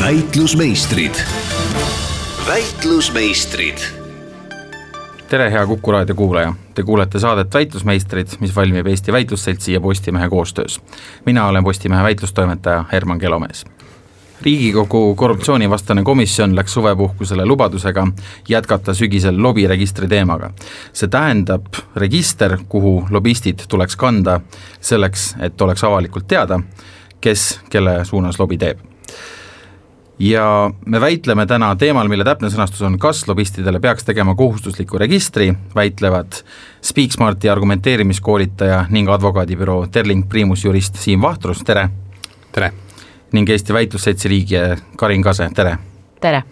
[0.00, 1.14] väitlusmeistrid,
[2.46, 3.78] väitlusmeistrid.
[5.28, 10.28] Tere, hea Kuku raadio kuulaja, te kuulete saadet Väitlusmeistrid, mis valmib Eesti Väitlusseltsi ja Postimehe
[10.28, 10.80] koostöös.
[11.26, 13.64] mina olen Postimehe väitlustoimetaja Herman Kelomees.
[14.42, 18.06] Riigikogu korruptsioonivastane komisjon läks suvepuhkusele lubadusega
[18.48, 20.50] jätkata sügisel lobiregistri teemaga.
[20.92, 24.40] see tähendab register, kuhu lobistid tuleks kanda
[24.80, 26.60] selleks, et oleks avalikult teada,
[27.20, 28.78] kes kelle suunas lobi teeb
[30.20, 35.48] ja me väitleme täna teemal, mille täpne sõnastus on, kas lobistidele peaks tegema kohustusliku registri,
[35.74, 36.42] väitlevad
[36.84, 41.88] Speaksmarti argumenteerimiskoolitaja ning advokaadibüroo Terling Primus jurist Siim Vahtrus, tere!
[42.52, 42.72] tere!
[43.32, 45.78] ning Eesti Väitlusseltsi liige Karin Kase, tere!
[46.20, 46.42] tere!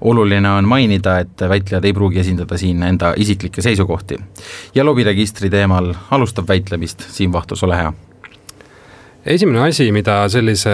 [0.00, 4.18] oluline on mainida, et väitlejad ei pruugi esindada siin enda isiklikke seisukohti.
[4.74, 7.92] ja lobiregistri teemal alustab väitlemist Siim Vahtrus, ole hea!
[9.26, 10.72] esimene asi, mida sellise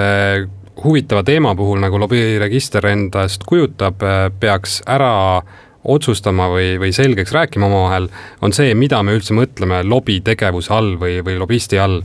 [0.85, 4.03] huvitava teema puhul, nagu lobiregister endast kujutab,
[4.41, 5.41] peaks ära
[5.89, 8.09] otsustama või, või selgeks rääkima omavahel,
[8.43, 12.03] on see, mida me üldse mõtleme lobitegevuse all või, või lobisti all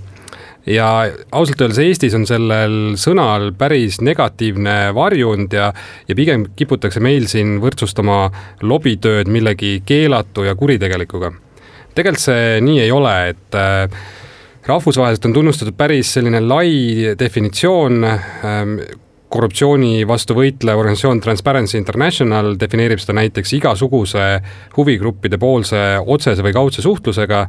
[0.70, 0.88] ja
[1.32, 5.70] ausalt öeldes Eestis on sellel sõnal päris negatiivne varjund ja,
[6.08, 8.26] ja pigem kiputakse meil siin võrdsustama
[8.64, 11.34] lobitööd millegi keelatu ja kuritegelikuga.
[11.96, 14.04] tegelikult see nii ei ole, et äh,
[14.68, 18.78] rahvusvaheliselt on tunnustatud päris selline lai definitsioon ähm,
[19.34, 24.28] korruptsiooni vastu võitlev organisatsioon Transparency International defineerib seda näiteks igasuguse
[24.78, 27.48] huvigruppide poolse otsese või kaudse suhtlusega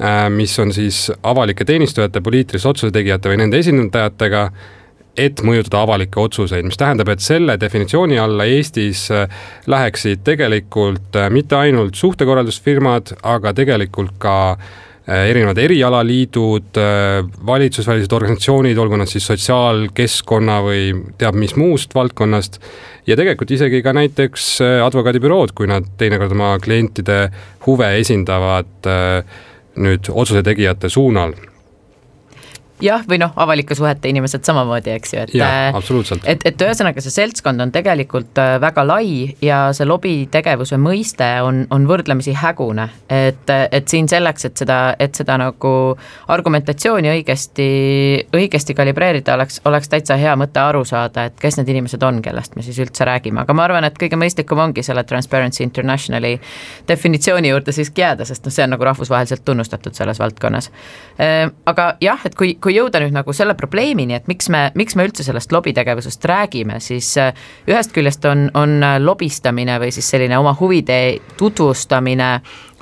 [0.00, 4.48] Äh, mis on siis avalike teenistujate, poliitiliste otsuse tegijate või nende esindajatega,
[5.14, 9.30] et mõjutada avalikke otsuseid, mis tähendab, et selle definitsiooni alla Eestis äh,
[9.70, 14.34] läheksid tegelikult äh, mitte ainult suhtekorraldusfirmad, aga tegelikult ka
[15.04, 16.78] erinevad erialaliidud,
[17.46, 20.86] valitsusvälised organisatsioonid, olgu nad siis sotsiaal, keskkonna või
[21.20, 22.56] teab mis muust valdkonnast,
[23.06, 24.46] ja tegelikult isegi ka näiteks
[24.86, 27.26] advokaadibürood, kui nad teinekord oma klientide
[27.66, 29.42] huve esindavad äh,
[29.76, 31.34] nüüd otsuse tegijate suunal
[32.82, 37.02] jah, või noh, avalike suhete inimesed samamoodi, eks ju, et jaa, äh, et, et ühesõnaga,
[37.04, 42.88] see seltskond on tegelikult äh, väga lai ja see lobitegevuse mõiste on, on võrdlemisi hägune.
[43.08, 45.72] et, et siin selleks, et seda, et seda nagu
[46.34, 47.68] argumentatsiooni õigesti,
[48.34, 52.56] õigesti kalibreerida, oleks, oleks täitsa hea mõte aru saada, et kes need inimesed on, kellest
[52.56, 56.34] me siis üldse räägime, aga ma arvan, et kõige mõistlikum ongi selle Transparency Internationali
[56.88, 60.70] definitsiooni juurde siiski jääda, sest noh, see on nagu rahvusvaheliselt tunnustatud selles valdkonnas.
[61.20, 64.96] Äh, aga jah, et kui, kui jõuda nüüd nagu selle probleemini, et miks me, miks
[64.98, 67.32] me üldse sellest lobitegevusest räägime, siis äh,
[67.70, 71.00] ühest küljest on, on lobistamine või siis selline oma huvide
[71.38, 72.30] tutvustamine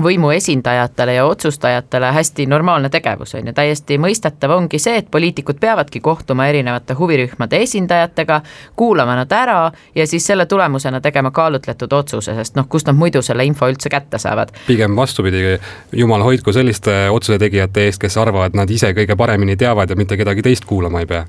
[0.03, 5.61] võimu esindajatele ja otsustajatele hästi normaalne tegevus, on ju, täiesti mõistetav ongi see, et poliitikud
[5.61, 8.41] peavadki kohtuma erinevate huvirühmade esindajatega,
[8.77, 13.23] kuulama nad ära ja siis selle tulemusena tegema kaalutletud otsuse, sest noh, kust nad muidu
[13.23, 14.53] selle info üldse kätte saavad.
[14.67, 15.59] pigem vastupidi,
[15.93, 20.17] jumal hoidku selliste otsuse tegijate eest, kes arvavad, nad ise kõige paremini teavad ja mitte
[20.17, 21.25] kedagi teist kuulama ei pea.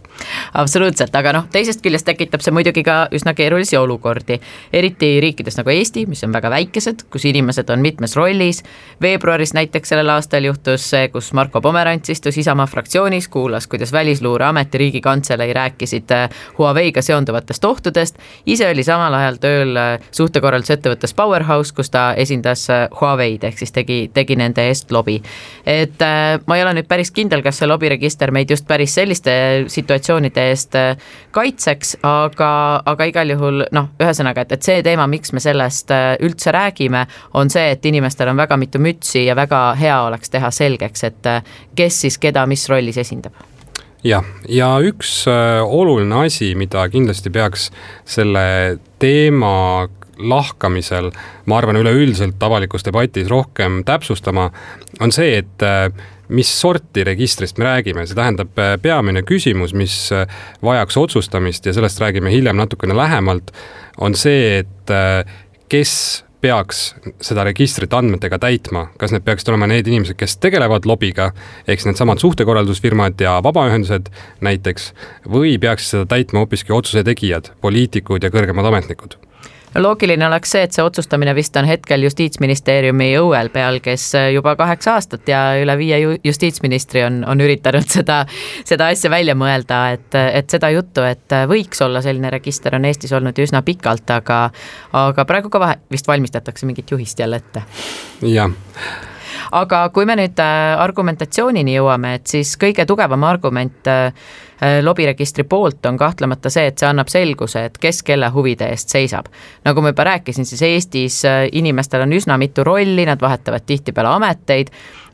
[0.54, 4.40] absoluutselt, aga noh, teisest küljest tekitab see muidugi ka üsna keerulisi olukordi,
[4.74, 8.63] eriti riikides nagu Eesti, mis on väga väikesed, kus inimesed on mitmes rollis,
[9.02, 14.74] veebruaris näiteks sellel aastal juhtus see, kus Marko Pomerants istus Isamaa fraktsioonis, kuulas, kuidas Välisluureamet
[14.74, 21.74] ja Riigikantselei rääkisid äh, Huawei'ga seonduvatest ohtudest, ise oli samal ajal tööl äh, suhtekorraldusettevõttes Powerhouse,
[21.74, 25.22] kus ta esindas äh, Huawei'd, ehk siis tegi, tegi nende eest lobi.
[25.66, 26.00] et
[26.48, 29.34] ma ei ole nüüd päris kindel, kas see lobiregister meid just päris selliste
[29.68, 30.76] situatsioonide eest
[31.32, 32.50] kaitseks, aga,
[32.86, 35.92] aga igal juhul noh, ühesõnaga, et, et see teema, miks me sellest
[36.24, 40.32] üldse räägime, on see, et inimestel on väga väga mitu mütsi ja väga hea oleks
[40.34, 41.42] teha selgeks, et äh,
[41.76, 43.36] kes siis keda mis rollis esindab.
[44.04, 47.70] Jah, ja üks äh, oluline asi, mida kindlasti peaks
[48.06, 49.88] selle teema
[50.20, 51.10] lahkamisel,
[51.50, 54.50] ma arvan, üleüldiselt avalikus debatis rohkem täpsustama,
[55.02, 55.88] on see, et äh,
[56.34, 59.96] mis sorti registrist me räägime, see tähendab peamine küsimus, mis
[60.64, 63.52] vajaks otsustamist ja sellest räägime hiljem natukene lähemalt,
[64.02, 64.94] on see, et
[65.70, 65.94] kes
[66.44, 66.82] peaks
[67.24, 71.32] seda registrit andmetega täitma, kas need peaksid olema need inimesed, kes tegelevad lobiga,
[71.64, 74.12] ehk siis needsamad suhtekorraldusfirmad ja vabaühendused
[74.44, 74.92] näiteks,
[75.32, 79.16] või peaksid seda täitma hoopiski otsuse tegijad, poliitikud ja kõrgemad ametnikud
[79.76, 84.98] loogiline oleks see, et see otsustamine vist on hetkel Justiitsministeeriumi õuel peal, kes juba kaheksa
[84.98, 88.24] aastat ja üle viie justiitsministri on, on üritanud seda,
[88.66, 93.14] seda asja välja mõelda, et, et seda juttu, et võiks olla selline register, on Eestis
[93.14, 94.44] olnud ju üsna pikalt, aga
[94.94, 97.66] aga praegu ka vahe, vist valmistatakse mingit juhist jälle ette.
[98.22, 98.52] jah
[99.54, 103.90] aga kui me nüüd argumentatsioonini jõuame, et siis kõige tugevam argument
[104.82, 109.28] lobiregistri poolt on kahtlemata see, et see annab selguse, et kes kelle huvide eest seisab.
[109.66, 111.22] nagu ma juba rääkisin, siis Eestis
[111.52, 114.72] inimestel on üsna mitu rolli, nad vahetavad tihtipeale ameteid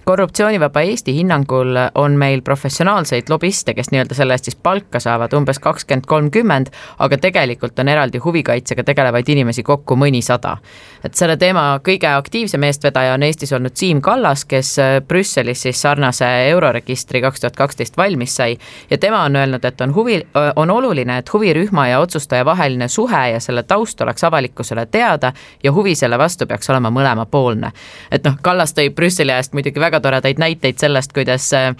[0.09, 5.59] korruptsioonivaba Eesti hinnangul on meil professionaalseid lobiste, kes nii-öelda selle eest siis palka saavad umbes
[5.61, 6.71] kakskümmend, kolmkümmend,
[7.05, 10.55] aga tegelikult on eraldi huvikaitsega tegelevaid inimesi kokku mõnisada.
[11.03, 15.81] et selle teema kõige aktiivsem eestvedaja on Eestis olnud Siim Kallas, kes äh, Brüsselis siis
[15.81, 18.57] sarnase euroregistri kaks tuhat kaksteist valmis sai
[18.89, 22.87] ja tema on öelnud, et on huvi, äh, on oluline, et huvirühma ja otsustaja vaheline
[22.87, 25.33] suhe ja selle taust oleks avalikkusele teada
[25.63, 27.71] ja huvi selle vastu peaks olema mõlemapoolne.
[28.11, 31.75] et noh, Kallas tõi Brüsseli ajast muidugi väga väga toredaid näiteid sellest, kuidas, äh,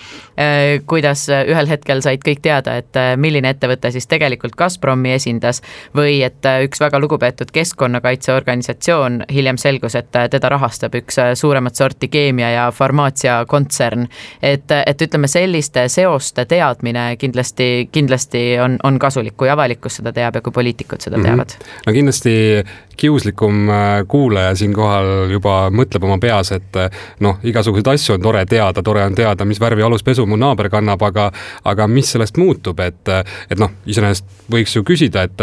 [0.86, 5.62] kuidas ühel hetkel said kõik teada, et äh, milline ettevõte siis tegelikult Gazpromi esindas
[5.96, 12.08] või et äh, üks väga lugupeetud keskkonnakaitseorganisatsioon, hiljem selgus, et teda rahastab üks suuremat sorti
[12.08, 14.08] keemia- ja farmaatsiakontsern.
[14.42, 20.36] et, et ütleme, selliste seoste teadmine kindlasti, kindlasti on, on kasulik, kui avalikkus seda teab
[20.36, 21.28] ja kui poliitikud seda mm -hmm.
[21.28, 21.50] teavad.
[21.88, 22.64] no kindlasti
[22.98, 23.68] kiuslikum
[24.08, 26.76] kuulaja siinkohal juba mõtleb oma peas, et
[27.20, 30.70] noh, igasuguseid asju asju on tore teada, tore on teada, mis värvi aluspesu mu naaber
[30.70, 31.30] kannab, aga
[31.66, 33.08] aga mis sellest muutub, et
[33.50, 35.42] et noh, iseenesest võiks ju küsida, et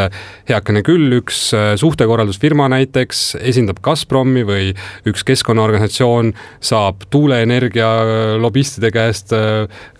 [0.48, 4.72] heakene küll, üks suhtekorraldusfirma näiteks esindab Gazpromi või
[5.06, 7.88] üks keskkonnaorganisatsioon saab tuuleenergia
[8.40, 9.34] lobistide käest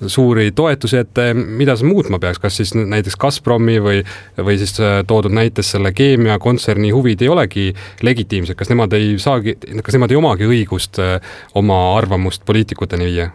[0.07, 4.03] suuri toetusi, et mida see muutma peaks, kas siis näiteks Gazpromi või,
[4.39, 4.75] või siis
[5.07, 7.69] toodud näites selle keemiakontserni huvid ei olegi
[8.03, 11.01] legitiimsed, kas nemad ei saagi, kas nemad ei omagi õigust
[11.57, 13.31] oma arvamust poliitikuteni viia?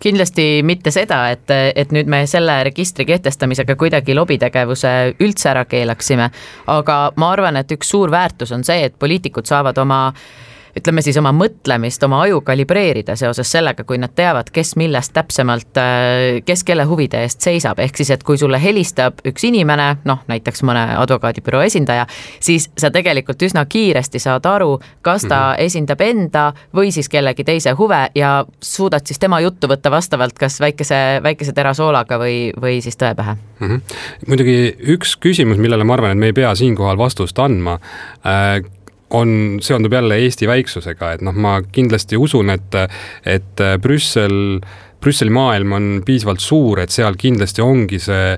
[0.00, 4.92] kindlasti mitte seda, et, et nüüd me selle registri kehtestamisega kuidagi lobitegevuse
[5.24, 6.28] üldse ära keelaksime,
[6.72, 10.45] aga ma arvan, et üks suur väärtus on see, et poliitikud saavad oma äh,
[10.76, 15.78] ütleme siis oma mõtlemist, oma aju kalibreerida seoses sellega, kui nad teavad, kes millest täpsemalt,
[15.80, 20.24] äh, kes kelle huvide eest seisab, ehk siis, et kui sulle helistab üks inimene, noh
[20.28, 22.06] näiteks mõne advokaadibüroo esindaja,
[22.40, 25.64] siis sa tegelikult üsna kiiresti saad aru, kas ta mm -hmm.
[25.66, 30.60] esindab enda või siis kellegi teise huve ja suudad siis tema juttu võtta vastavalt kas
[30.60, 33.66] väikese, väikese terasoolaga või, või siis tõe pähe mm.
[33.68, 33.80] -hmm.
[34.28, 37.78] muidugi üks küsimus, millele ma arvan, et me ei pea siinkohal vastust andma
[38.26, 38.62] äh,,
[39.10, 42.78] on, seondub jälle Eesti väiksusega, et noh, ma kindlasti usun, et,
[43.26, 44.58] et Brüssel,
[45.00, 48.32] Brüsseli maailm on piisavalt suur, et seal kindlasti ongi see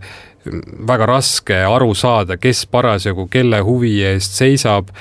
[0.88, 4.92] väga raske aru saada, kes parasjagu kelle huvi eest seisab.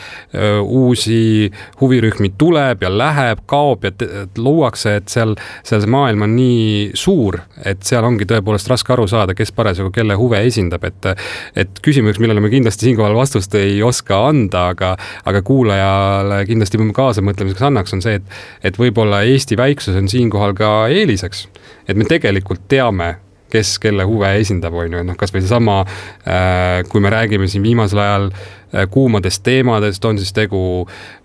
[0.61, 1.51] uusi
[1.81, 3.91] huvirühmi tuleb ja läheb, kaob ja
[4.37, 9.07] luuakse, et seal, seal see maailm on nii suur, et seal ongi tõepoolest raske aru
[9.07, 11.11] saada, kes parasjagu kelle huve esindab, et.
[11.55, 14.95] et küsimus, millele me kindlasti siinkohal vastust ei oska anda, aga,
[15.29, 20.73] aga kuulajale kindlasti kaasamõtlemiseks annaks, on see, et, et võib-olla Eesti väiksus on siinkohal ka
[20.93, 21.47] eeliseks.
[21.87, 23.15] et me tegelikult teame
[23.51, 27.65] kes kelle huve esindab, on ju, et noh, kasvõi seesama äh,, kui me räägime siin
[27.65, 30.61] viimasel ajal äh, kuumadest teemadest, on siis tegu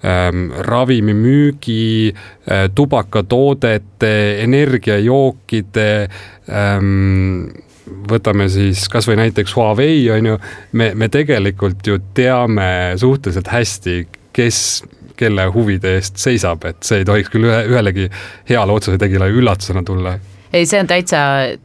[0.04, 4.14] ähm, ravimimüügi äh,, tubakatoodete,
[4.44, 5.90] energiajookide
[6.50, 7.52] ähm,
[8.08, 10.40] võtame siis kasvõi näiteks Huawei on ju,
[10.78, 13.96] me, me tegelikult ju teame suhteliselt hästi,
[14.32, 14.58] kes
[15.18, 18.08] kelle huvide eest seisab, et see ei tohiks küll ühe, ühelegi
[18.48, 20.16] heale otsuse tegijale üllatusena tulla
[20.52, 21.16] ei, see on täitsa,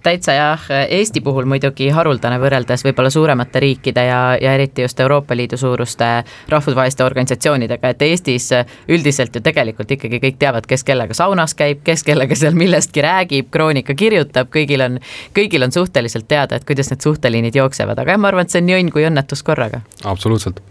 [0.03, 5.35] täitsa jah, Eesti puhul muidugi haruldane võrreldes võib-olla suuremate riikide ja, ja eriti just Euroopa
[5.35, 6.07] Liidu suuruste
[6.49, 8.49] rahvusvaheliste organisatsioonidega, et Eestis
[8.87, 13.51] üldiselt ju tegelikult ikkagi kõik teavad, kes kellega saunas käib, kes kellega seal millestki räägib,
[13.51, 14.99] kroonika kirjutab, kõigil on,
[15.35, 18.63] kõigil on suhteliselt teada, et kuidas need suhteliinid jooksevad, aga jah, ma arvan, et see
[18.63, 19.83] on nii õnn kui õnnetus korraga.
[20.03, 20.61] absoluutselt.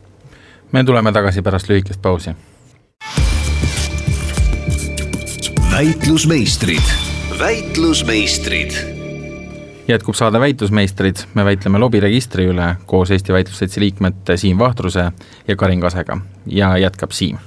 [0.73, 2.33] me tuleme tagasi pärast lühikest pausi.
[5.77, 7.06] väitlusmeistrid
[7.39, 8.71] väitlusmeistrid.
[9.89, 15.13] jätkub saade Väitlusmeistrid, me väitleme lobiregistri üle koos Eesti Väitlusseltsi liikmete Siim Vahtruse
[15.49, 16.19] ja Karin Kasega.
[16.47, 17.39] Ja jätkab Siim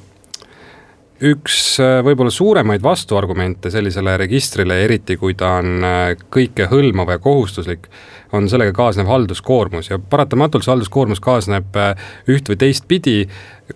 [1.25, 7.89] üks äh, võib-olla suuremaid vastuargumente sellisele registrile, eriti kui ta on äh, kõikehõlmav ja kohustuslik,
[8.35, 13.17] on sellega kaasnev halduskoormus ja paratamatult see halduskoormus kaasneb äh, üht või teistpidi.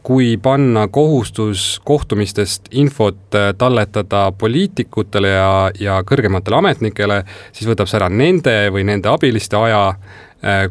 [0.04, 7.20] kui panna kohustus kohtumistest infot talletada poliitikutele ja, ja kõrgematele ametnikele,
[7.52, 9.94] siis võtab see ära nende või nende abiliste aja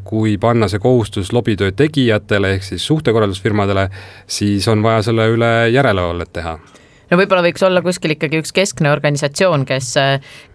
[0.04, 3.88] kui panna see kohustus lobitöö tegijatele ehk siis suhtekorraldusfirmadele,
[4.26, 6.58] siis on vaja selle üle järelevalvet teha
[7.12, 9.92] no võib-olla võiks olla kuskil ikkagi üks keskne organisatsioon, kes,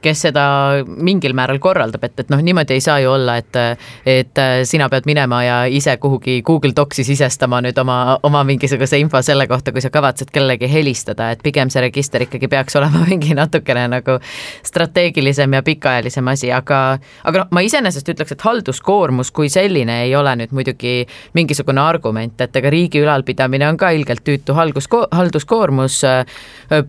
[0.02, 0.46] kes seda
[0.88, 3.60] mingil määral korraldab, et, et noh, niimoodi ei saa ju olla, et
[4.08, 9.22] et sina pead minema ja ise kuhugi Google Docsi sisestama nüüd oma, oma mingisuguse info
[9.26, 13.36] selle kohta, kui sa kavatsed kellelegi helistada, et pigem see register ikkagi peaks olema mingi
[13.38, 14.18] natukene nagu
[14.66, 20.16] strateegilisem ja pikaajalisem asi, aga aga noh, ma iseenesest ütleks, et halduskoormus kui selline ei
[20.18, 20.98] ole nüüd muidugi
[21.38, 26.02] mingisugune argument, et ega riigi ülalpidamine on ka ilgelt tüütu haldusko-, halduskoormus,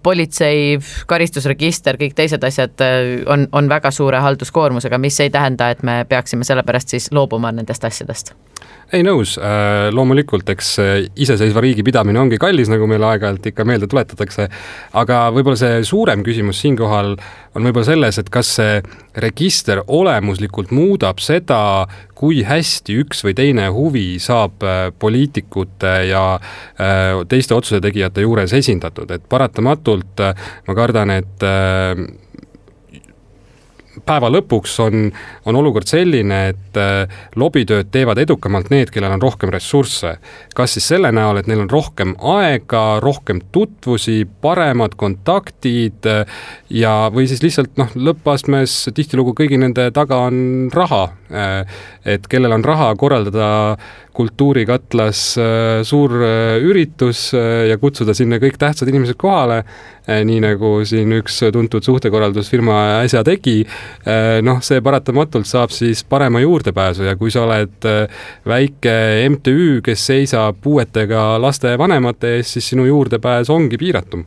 [0.02, 2.84] politsei, karistusregister, kõik teised asjad
[3.26, 7.84] on, on väga suure halduskoormusega, mis ei tähenda, et me peaksime sellepärast siis loobuma nendest
[7.84, 8.34] asjadest
[8.92, 13.66] ei nõus, äh, loomulikult, eks äh, iseseisva riigi pidamine ongi kallis, nagu meile aeg-ajalt ikka
[13.68, 14.48] meelde tuletatakse,
[14.96, 17.14] aga võib-olla see suurem küsimus siinkohal
[17.58, 18.78] on võib-olla selles, et kas see
[19.20, 21.60] register olemuslikult muudab seda,
[22.18, 26.24] kui hästi üks või teine huvi saab äh, poliitikute ja
[27.28, 30.22] teiste otsuse tegijate juures esindatud, et paratamatult
[30.66, 31.44] ma kardan, et
[34.08, 35.08] päeva lõpuks on,
[35.48, 40.16] on olukord selline, et äh, lobitööd teevad edukamalt need, kellel on rohkem ressursse.
[40.56, 46.94] kas siis selle näol, et neil on rohkem aega, rohkem tutvusi, paremad kontaktid äh, ja,
[47.14, 51.04] või siis lihtsalt noh, lõppastmes tihtilugu kõigi nende taga on raha.
[51.28, 53.48] Äh, et kellel on raha korraldada
[54.18, 55.20] kultuurikatlas
[55.86, 56.14] suur
[56.64, 59.60] üritus ja kutsuda sinna kõik tähtsad inimesed kohale,
[60.08, 63.58] nii nagu siin üks tuntud suhtekorraldusfirma äsja tegi,
[64.08, 68.94] Äh, noh, see paratamatult saab siis parema juurdepääsu ja kui sa oled äh, väike
[69.34, 74.24] MTÜ, kes seisab puuetega laste vanemate eest, siis sinu juurdepääs ongi piiratum.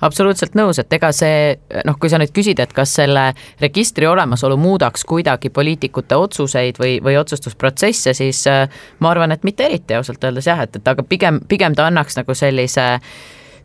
[0.00, 3.26] Absoluutselt nõus, et ega see noh, kui sa nüüd küsid, et kas selle
[3.60, 9.98] registri olemasolu muudaks kuidagi poliitikute otsuseid või, või otsustusprotsesse, siis ma arvan, et mitte eriti
[9.98, 13.12] ausalt öeldes jah, et, et aga pigem, pigem ta annaks nagu sellise äh,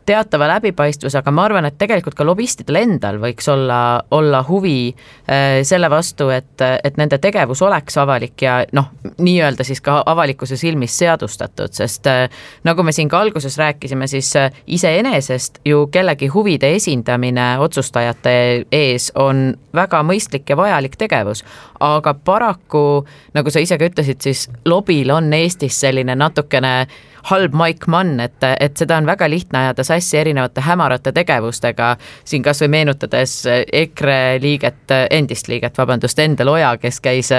[0.06, 3.80] teatava läbipaistvuse, aga ma arvan, et tegelikult ka lobistidel endal võiks olla,
[4.14, 9.82] olla huvi äh, selle vastu, et, et nende tegevus oleks avalik ja noh, nii-öelda siis
[9.84, 12.26] ka avalikkuse silmis seadustatud, sest äh,
[12.64, 18.36] nagu me siin ka alguses rääkisime, siis äh, iseenesest ju kellegi huvide esindamine otsustajate
[18.72, 21.44] ees on väga mõistlik ja vajalik tegevus,
[21.80, 26.86] aga paraku, nagu sa ise ka ütlesid, siis lobil on Eestis selline natukene
[27.30, 32.44] halb maik mann, et, et seda on väga lihtne ajada sassi erinevate hämarate tegevustega, siin
[32.46, 33.34] kas või meenutades
[33.72, 37.30] EKRE liiget, endist liiget, vabandust, Endel Oja, kes käis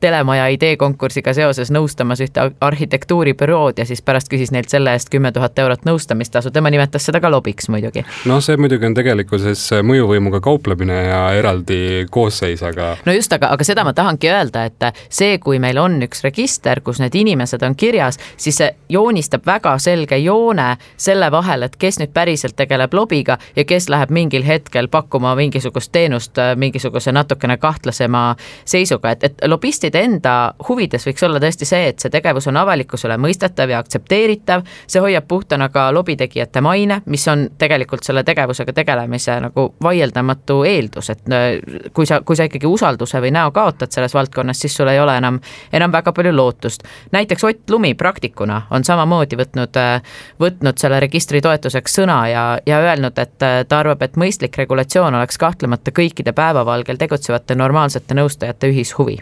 [0.00, 5.58] telemaja ideekonkursiga seoses nõustamas ühte arhitektuuribürood ja siis pärast küsis neilt selle eest kümme tuhat
[5.58, 8.04] eurot nõustamistasu, tema nimetas seda ka lobiks muidugi.
[8.24, 13.66] no see muidugi on tegelikkuses mõjuvõimuga kauplemine ja eraldi koosseis, aga no just, aga, aga
[13.66, 17.76] seda ma tahangi öelda, et see, kui meil on üks register, kus need inimesed on
[17.76, 22.94] kirjas, siis see joonistab joonistub väga selge joone selle vahel, et kes nüüd päriselt tegeleb
[22.94, 29.24] lobiga ja kes läheb mingil hetkel pakkuma mingisugust teenust äh, mingisuguse natukene kahtlasema seisuga, et,
[29.24, 33.78] et lobistide enda huvides võiks olla tõesti see, et see tegevus on avalikkusele mõistetav ja
[33.78, 40.62] aktsepteeritav, see hoiab puhtana ka lobitegijate maine, mis on tegelikult selle tegevusega tegelemise nagu vaieldamatu
[40.64, 44.76] eeldus, et äh, kui sa, kui sa ikkagi usalduse või näo kaotad selles valdkonnas, siis
[44.76, 45.40] sul ei ole enam,
[45.72, 46.86] enam väga palju lootust.
[47.12, 50.02] näiteks Ott Lumi praktikuna on samamoodi samamoodi võtnud, äh,
[50.40, 55.14] võtnud selle registri toetuseks sõna ja, ja öelnud, et äh, ta arvab, et mõistlik regulatsioon
[55.14, 59.20] oleks kahtlemata kõikide päevavalgel tegutsevate normaalsete nõustajate ühishuvi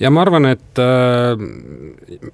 [0.00, 1.38] ja ma arvan, et äh,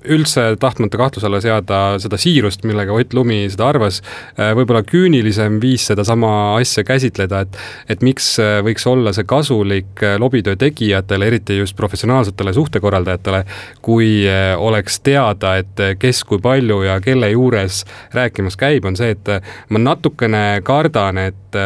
[0.09, 4.01] üldse tahtmata kahtluse alla seada seda siirust, millega Ott Lumi seda arvas,
[4.37, 10.03] äh, võib-olla küünilisem viis sedasama asja käsitleda, et et miks äh, võiks olla see kasulik
[10.19, 13.45] lobitöö tegijatele, eriti just professionaalsetele suhtekorraldajatele,
[13.83, 14.11] kui
[14.59, 19.31] oleks teada, et kes kui palju ja kelle juures rääkimas käib, on see, et
[19.73, 21.59] ma natukene kardan, et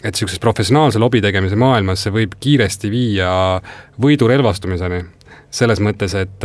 [0.00, 3.30] et niisuguses professionaalse lobi tegemise maailmas see võib kiiresti viia
[4.00, 5.04] võidurelvastumiseni.
[5.50, 6.44] selles mõttes, et,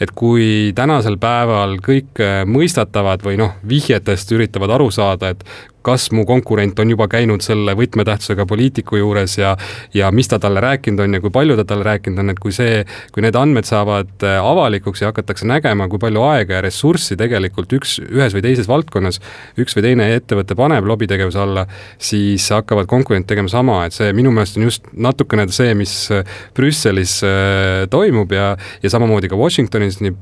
[0.00, 5.42] et kui tänasel päeval kõik mõistatavad või noh, vihjetest üritavad aru saada, et
[5.86, 9.54] kas mu konkurent on juba käinud selle võtmetähtsusega poliitiku juures ja
[9.94, 12.54] ja mis ta talle rääkinud on ja kui palju ta talle rääkinud on, et kui
[12.54, 12.82] see,
[13.14, 17.72] kui need andmed saavad äh, avalikuks ja hakatakse nägema, kui palju aega ja ressurssi tegelikult
[17.78, 19.20] üks, ühes või teises valdkonnas
[19.62, 21.66] üks või teine ettevõte paneb lobitegevuse alla,
[21.98, 26.26] siis hakkavad konkurendid tegema sama, et see minu meelest on just natukene see, mis äh,
[26.56, 28.52] Brüsselis äh, toimub ja,
[28.82, 30.14] ja samamoodi ka Washingtonis, nii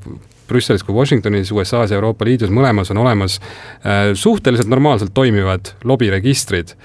[0.49, 6.75] Brüsselis kui Washingtonis, USA-s ja Euroopa Liidus, mõlemas on olemas äh, suhteliselt normaalselt toimivad lobiregistrid.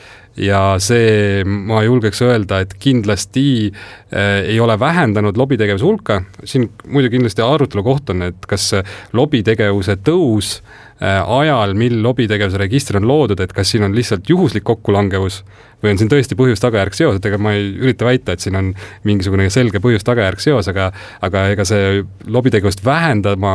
[0.41, 7.11] Ja see, ma julgeks öelda, et kindlasti äh, ei ole vähendanud lobitegevuse hulka, siin muidu
[7.13, 8.71] kindlasti arutelu koht on, et kas
[9.17, 10.61] lobitegevuse tõus
[11.01, 15.41] ajal, mil lobitegevuse register on loodud, et kas siin on lihtsalt juhuslik kokkulangevus
[15.83, 18.71] või on siin tõesti põhjus-tagajärg seos, et ega ma ei ürita väita, et siin on
[19.09, 20.91] mingisugune selge põhjus-tagajärg seos, aga
[21.25, 23.53] aga ega see lobitegevust vähendama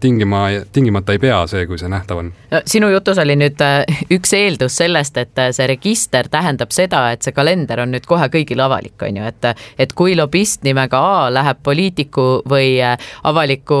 [0.00, 2.32] tingima, tingimata ei pea see, kui see nähtav on.
[2.68, 7.24] sinu jutus oli nüüd äh, üks eeldus sellest, et äh, see register tähendab seda, et
[7.24, 11.30] see kalender on nüüd kohe kõigile avalik, on ju, et et kui lobist nimega A
[11.32, 13.80] läheb poliitiku või äh, avaliku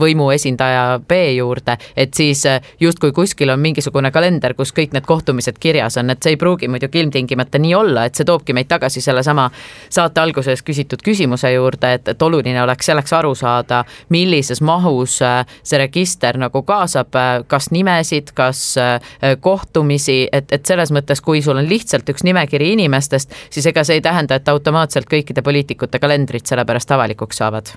[0.00, 2.44] võimu esindaja B juurde, et siis
[2.80, 6.68] justkui kuskil on mingisugune kalender, kus kõik need kohtumised kirjas on, et see ei pruugi
[6.68, 9.50] muidugi ilmtingimata nii olla, et see toobki meid tagasi sellesama
[9.90, 15.44] saate alguses küsitud küsimuse juurde, et, et oluline oleks selleks aru saada, millises mahus äh,
[15.62, 21.42] see register nagu kaasab, äh, kas nimesid, kas äh, kohtumisi, et, et selles mõttes, kui
[21.42, 26.02] sul on lihtsalt üks nimekiri inimestest, siis ega see ei tähenda, et automaatselt kõikide poliitikute
[26.02, 27.76] kalendrid sellepärast avalikuks saavad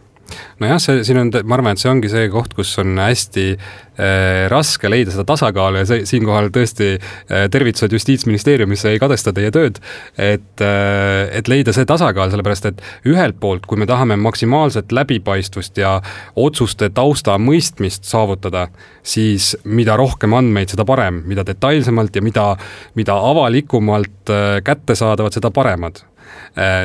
[0.61, 4.45] nojah, see, siin on, ma arvan, et see ongi see koht, kus on hästi äh,
[4.51, 9.81] raske leida seda tasakaalu ja see, siinkohal tõesti äh, tervitused Justiitsministeeriumisse ei kadesta teie tööd,
[10.17, 15.77] et äh,, et leida see tasakaal, sellepärast et ühelt poolt, kui me tahame maksimaalset läbipaistvust
[15.81, 15.97] ja
[16.39, 18.67] otsuste tausta mõistmist saavutada,
[19.03, 22.47] siis mida rohkem andmeid, seda parem, mida detailsemalt ja mida,
[22.99, 26.03] mida avalikumalt äh, kättesaadavad, seda paremad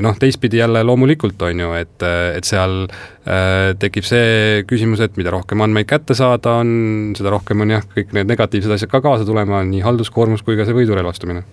[0.05, 2.05] noh, teistpidi jälle loomulikult on ju, et,
[2.37, 7.67] et seal äh, tekib see küsimus, et mida rohkem andmeid kätte saada on, seda rohkem
[7.67, 11.45] on jah, kõik need negatiivsed asjad ka kaasa tulema, nii halduskoormus kui ka see võidurelvastumine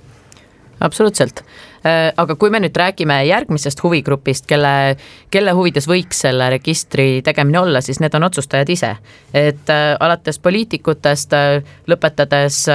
[0.79, 1.39] absoluutselt,
[1.86, 4.98] äh, aga kui me nüüd räägime järgmisest huvigrupist, kelle,
[5.32, 8.91] kelle huvides võiks selle registri tegemine olla, siis need on otsustajad ise.
[9.34, 12.65] et äh, alates poliitikutest, äh, lõpetades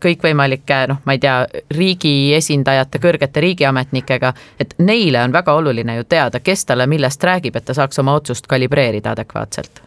[0.00, 1.38] kõikvõimalike noh, ma ei tea,
[1.70, 7.56] riigi esindajate, kõrgete riigiametnikega, et neile on väga oluline ju teada, kes talle millest räägib,
[7.56, 9.83] et ta saaks oma otsust kalibreerida adekvaatselt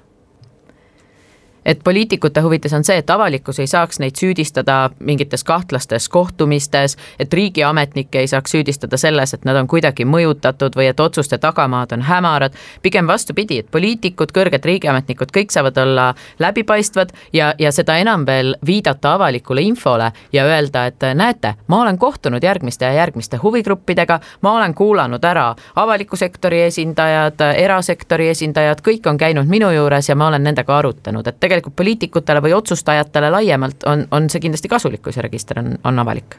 [1.68, 7.34] et poliitikute huvides on see, et avalikkus ei saaks neid süüdistada mingites kahtlastes kohtumistes, et
[7.34, 12.02] riigiametnikke ei saaks süüdistada selles, et nad on kuidagi mõjutatud või et otsuste tagamaad on
[12.08, 12.54] hämarad.
[12.82, 18.56] pigem vastupidi, et poliitikud, kõrged riigiametnikud, kõik saavad olla läbipaistvad ja, ja seda enam veel
[18.66, 24.52] viidata avalikule infole ja öelda, et näete, ma olen kohtunud järgmiste ja järgmiste huvigruppidega, ma
[24.58, 30.28] olen kuulanud ära avaliku sektori esindajad, erasektori esindajad, kõik on käinud minu juures ja ma
[30.28, 35.04] olen nendega arutanud, et tegelikult tegelikult poliitikutele või otsustajatele laiemalt on, on see kindlasti kasulik,
[35.04, 36.38] kui see register on, on avalik?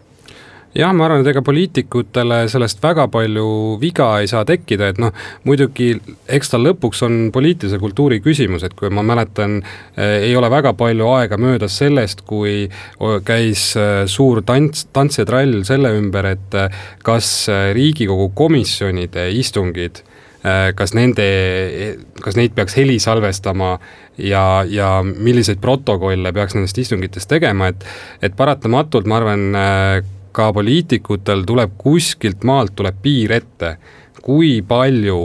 [0.77, 5.14] Jah, ma arvan, et ega poliitikutele sellest väga palju viga ei saa tekkida, et noh,
[5.49, 5.95] muidugi
[6.29, 10.75] eks ta lõpuks on poliitilise kultuuri küsimus, et kui ma mäletan eh,, ei ole väga
[10.77, 12.69] palju aega möödas sellest, kui
[13.25, 17.33] käis eh, suur tants, tants ja trall selle ümber, et eh, kas
[17.75, 20.18] Riigikogu komisjonide istungid eh,
[20.79, 21.27] kas nende,
[22.23, 23.77] kas neid peaks heli salvestama
[24.19, 27.85] ja, ja milliseid protokolle peaks nendest istungitest tegema, et
[28.23, 33.77] et paratamatult ma arvan, äh, ka poliitikutel tuleb kuskilt maalt tuleb piir ette,
[34.23, 35.21] kui palju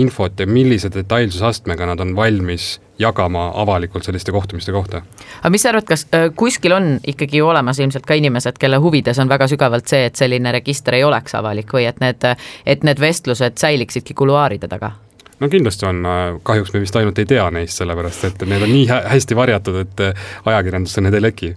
[0.00, 5.02] infot ja millise detailsusastmega nad on valmis jagama avalikult selliste kohtumiste kohta.
[5.40, 9.18] aga mis sa arvad, kas äh, kuskil on ikkagi olemas ilmselt ka inimesed, kelle huvides
[9.18, 12.26] on väga sügavalt see, et selline register ei oleks avalik või et need,
[12.66, 14.92] et need vestlused säiliksidki kuluaaride taga?
[15.40, 16.04] no kindlasti on,
[16.42, 20.06] kahjuks me vist ainult ei tea neist, sellepärast et need on nii hästi varjatud, et
[20.06, 21.54] äh, ajakirjandusse need ei leki.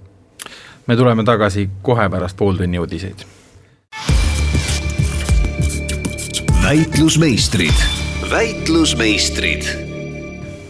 [0.87, 3.25] me tuleme tagasi kohe pärast pooltunni uudiseid.
[6.63, 7.87] väitlusmeistrid,
[8.31, 9.92] väitlusmeistrid.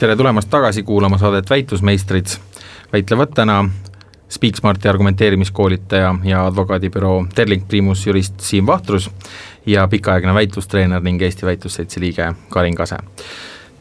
[0.04, 2.26] Tere tulemast tagasi kuulama saadet Väitlusmeistrid.
[2.94, 3.70] väitlevad täna
[4.30, 9.12] Speaksmarti argumenteerimiskoolitaja ja advokaadibüroo Terling Primus jurist Siim Vahtrus
[9.66, 12.98] ja pikaaegne väitlustreener ning Eesti Väitlusseltsi liige Karin Kase.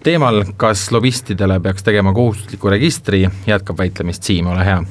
[0.02, 4.84] teemal, kas lobistidele peaks tegema kohustusliku registri, jätkab väitlemist Siim, ole hea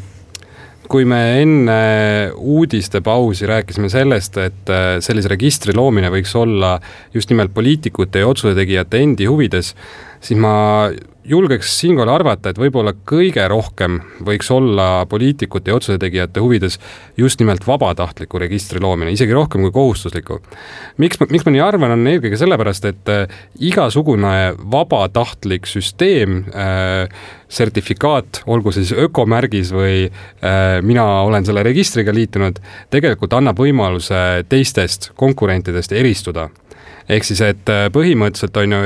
[0.92, 6.80] kui me enne uudistepausi rääkisime sellest, et äh, sellise registri loomine võiks olla
[7.14, 9.76] just nimelt poliitikute ja otsusetegijate endi huvides,
[10.20, 10.90] siis ma
[11.24, 16.80] julgeks siinkohal arvata, et võib-olla kõige rohkem võiks olla poliitikute ja otsusetegijate huvides
[17.18, 20.40] just nimelt vabatahtliku registri loomine, isegi rohkem kui kohustusliku.
[20.98, 27.06] miks ma, miks ma nii arvan, on eelkõige sellepärast, et äh, igasugune vabatahtlik süsteem äh,,
[27.52, 32.58] sertifikaat, olgu see siis ökomärgis või äh, mina olen selle registriga liitunud,
[32.90, 36.50] tegelikult annab võimaluse teistest konkurentidest eristuda
[37.12, 38.82] ehk siis, et äh, põhimõtteliselt on ju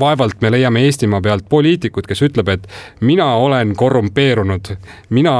[0.00, 2.68] vaevalt me leiame Eestimaa pealt poliitikut, kes ütleb, et
[3.00, 4.72] mina olen korrumpeerunud,
[5.14, 5.34] mina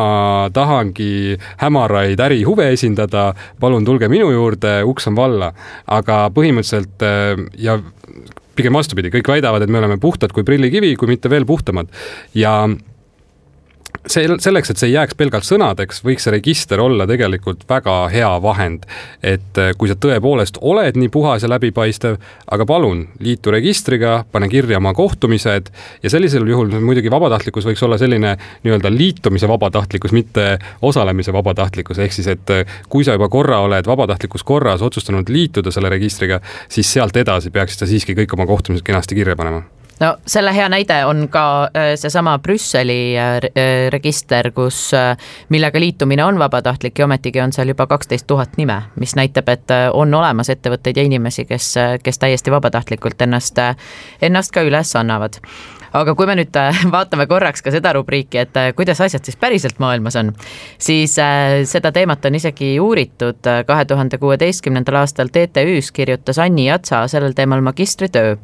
[0.52, 5.52] tahangi hämaraid ärihuve esindada, palun tulge minu juurde, uks on valla.
[5.86, 7.78] aga põhimõtteliselt äh, ja
[8.58, 11.90] pigem vastupidi, kõik väidavad, et me oleme puhtad kui prillikivi, kui mitte veel puhtamad
[12.34, 12.66] ja
[14.06, 18.30] see, selleks, et see ei jääks pelgalt sõnadeks, võiks see register olla tegelikult väga hea
[18.42, 18.86] vahend.
[19.22, 22.18] et äh, kui sa tõepoolest oled nii puhas ja läbipaistev,
[22.50, 25.70] aga palun, liitu registriga, pane kirja oma kohtumised
[26.02, 32.14] ja sellisel juhul muidugi vabatahtlikkus võiks olla selline nii-öelda liitumise vabatahtlikkus, mitte osalemise vabatahtlikkus, ehk
[32.14, 36.92] siis, et äh, kui sa juba korra oled vabatahtlikus korras otsustanud liituda selle registriga, siis
[36.92, 39.64] sealt edasi peaksid sa siiski kõik oma kohtumised kenasti kirja panema
[40.00, 44.90] no selle hea näide on ka äh, seesama Brüsseli äh, äh, register, kus,
[45.48, 49.74] millega liitumine on vabatahtlik ja ometigi on seal juba kaksteist tuhat nime, mis näitab, et
[49.92, 53.58] on olemas ettevõtteid ja inimesi, kes, kes täiesti vabatahtlikult ennast,
[54.22, 55.40] ennast ka üles annavad
[55.98, 56.56] aga kui me nüüd
[56.94, 60.32] vaatame korraks ka seda rubriiki, et kuidas asjad siis päriselt maailmas on,
[60.78, 61.16] siis
[61.70, 63.40] seda teemat on isegi uuritud.
[63.66, 68.36] kahe tuhande kuueteistkümnendal aastal TTÜ-s kirjutas Anni Jatsa sellel teemal magistritöö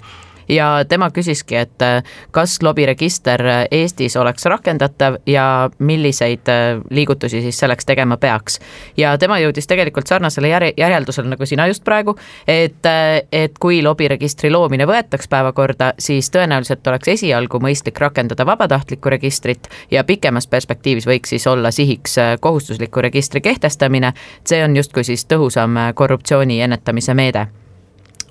[0.48, 7.40] ja tema küsiski, et äh, kas lobiregister äh, Eestis oleks rakendatav ja milliseid äh, liigutusi
[7.40, 8.60] siis selleks tegema peaks.
[8.96, 12.16] ja tema jõudis tegelikult sarnasele järe, järeldusele nagu sina just praegu,
[12.48, 12.86] et,
[13.32, 20.04] et kui lobiregistri loomine võetaks päevakorda, siis tõenäoliselt oleks esialgu mõistlik rakendada vabatahtlikku registrit ja
[20.04, 24.12] pikemas perspektiivis võiks siis olla sihiks kohustusliku registri kehtestamine,
[24.44, 27.46] see on justkui siis tõhusam korruptsiooni ennetamise meede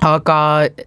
[0.04, 0.38] aga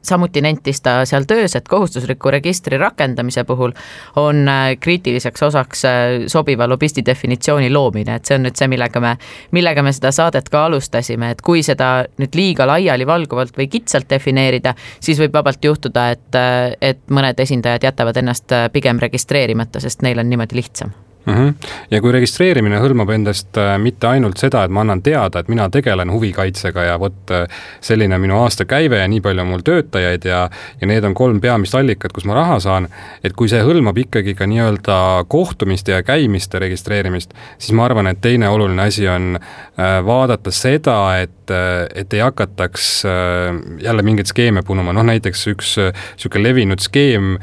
[0.03, 3.73] samuti nentis ta seal töös, et kohustusliku registri rakendamise puhul
[4.21, 9.01] on äh, kriitiliseks osaks äh, sobiva lobisti definitsiooni loomine, et see on nüüd see, millega
[9.03, 9.17] me,
[9.57, 14.77] millega me seda saadet ka alustasime, et kui seda nüüd liiga laialivalguvalt või kitsalt defineerida,
[15.01, 20.21] siis võib vabalt juhtuda, et, äh, et mõned esindajad jätavad ennast pigem registreerimata, sest neil
[20.23, 20.95] on niimoodi lihtsam
[21.27, 21.35] mm.
[21.35, 21.55] -hmm.
[21.91, 25.69] ja kui registreerimine hõlmab endast äh, mitte ainult seda, et ma annan teada, et mina
[25.71, 27.47] tegelen huvikaitsega ja vot äh,
[27.81, 30.49] selline minu aastakäive ja nii palju on mul töötajaid ja,
[30.81, 32.89] ja need on kolm peamist allikat, kus ma raha saan.
[33.25, 38.21] et kui see hõlmab ikkagi ka nii-öelda kohtumiste ja käimiste registreerimist, siis ma arvan, et
[38.21, 41.51] teine oluline asi on äh, vaadata seda, et,
[41.95, 43.05] et ei hakataks
[43.83, 47.37] jälle mingeid skeeme punuma, noh näiteks üks niisugune levinud skeem,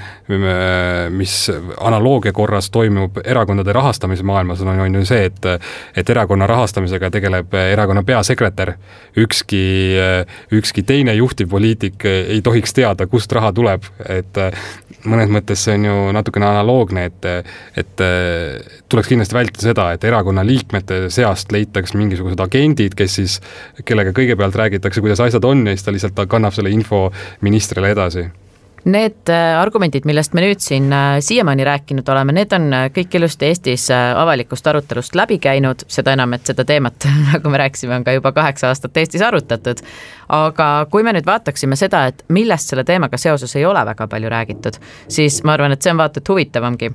[1.15, 1.35] mis
[1.79, 5.45] analoogia korras toimub erakondade erakondade rahastamise maailmas on, on ju see, et
[5.95, 8.73] et erakonna rahastamisega tegeleb erakonna peasekretär.
[9.17, 9.95] ükski,
[10.51, 14.37] ükski teine juhtivpoliitik ei tohiks teada, kust raha tuleb, et
[15.05, 17.25] mõnes mõttes see on ju natukene analoogne, et
[17.77, 18.03] et
[18.89, 23.39] tuleks kindlasti vältida seda, et erakonna liikmete seast leitaks mingisugused agendid, kes siis,
[23.85, 28.29] kellega kõigepealt räägitakse, kuidas asjad on ja siis ta lihtsalt kannab selle info ministrile edasi
[28.83, 33.13] Need äh, argumendid, millest me nüüd siin äh, siiamaani rääkinud oleme, need on äh, kõik
[33.15, 38.03] ilusti Eestis avalikust arutelust läbi käinud, seda enam, et seda teemat, nagu me rääkisime, on
[38.03, 39.79] ka juba kaheksa aastat Eestis arutatud.
[40.33, 44.29] aga kui me nüüd vaataksime seda, et millest selle teemaga seoses ei ole väga palju
[44.31, 46.89] räägitud, siis ma arvan, et see on vaata et huvitavamgi.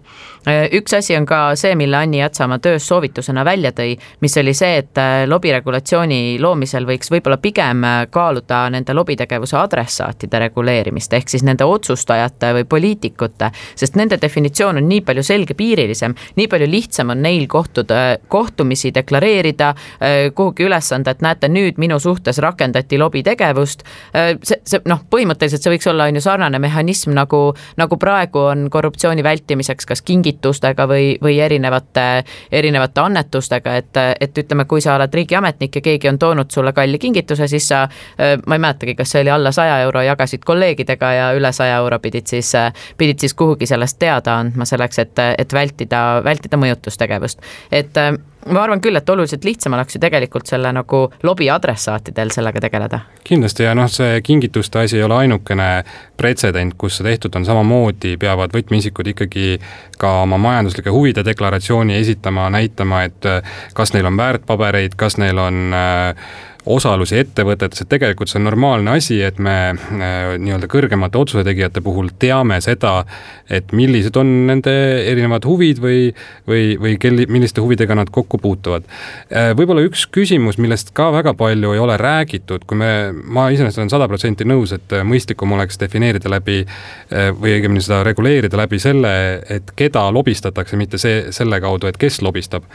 [0.77, 4.55] üks asi on ka see, mille Anni Jatsa oma töös soovitusena välja tõi, mis oli
[4.55, 11.65] see, et lobiregulatsiooni loomisel võiks võib-olla pigem kaaluda nende lobitegevuse adressaatide reguleerimist, ehk siis nende
[11.79, 17.47] otsustajate või poliitikute, sest nende definitsioon on nii palju selgepiirilisem, nii palju lihtsam on neil
[17.51, 19.69] kohtuda, kohtumisi deklareerida,
[20.03, 23.85] äh, kuhugi ülesande, et näete, nüüd minu suhtes rakendati lobitegevust.
[24.15, 27.43] Äh, see, see noh, põhimõtteliselt see võiks olla on ju sarnane mehhanism nagu,
[27.81, 34.67] nagu praegu on korruptsiooni vältimiseks kas kingitustega või, või erinevate, erinevate annetustega, et, et ütleme,
[34.69, 37.85] kui sa oled riigiametnik ja keegi on toonud sulle kalli kingituse, siis sa,
[38.19, 41.68] äh, ma ei mäletagi, kas see oli alla saja euro, jagasid kolleegidega ja üle saja
[41.69, 42.53] saja euro pidid siis,
[42.99, 47.45] pidid siis kuhugi sellest teada andma selleks, et, et vältida, vältida mõjutustegevust.
[47.73, 48.17] et äh,
[48.49, 53.01] ma arvan küll, et oluliselt lihtsam oleks ju tegelikult selle nagu lobi adressaatidel sellega tegeleda.
[53.25, 55.69] kindlasti ja noh, see kingituste asi ei ole ainukene
[56.17, 59.59] pretsedent, kus see tehtud on, samamoodi peavad võtmeisikud ikkagi
[59.99, 63.33] ka oma majanduslike huvide deklaratsiooni esitama, näitama, et
[63.75, 66.31] kas neil on väärtpabereid, kas neil on äh,
[66.67, 71.83] osalusi ettevõtetes, et tegelikult see on normaalne asi, et me äh, nii-öelda kõrgemate otsuse tegijate
[71.85, 73.05] puhul teame seda,
[73.51, 74.75] et millised on nende
[75.09, 76.09] erinevad huvid või,
[76.49, 78.89] või, või kel-, milliste huvidega nad kokku puutuvad.
[79.31, 83.83] Äh, võib-olla üks küsimus, millest ka väga palju ei ole räägitud, kui me, ma iseenesest
[83.83, 88.83] olen sada protsenti nõus, et mõistlikum oleks defineerida läbi äh, või õigemini seda reguleerida läbi
[88.83, 89.15] selle,
[89.49, 92.67] et keda lobistatakse, mitte see, selle kaudu, et kes lobistab